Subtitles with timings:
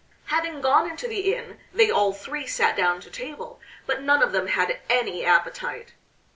[0.29, 4.31] Having gone into the inn they all three sat down to table, but none of
[4.31, 5.93] them had any appetite.